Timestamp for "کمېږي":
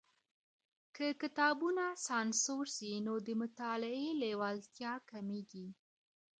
5.09-5.67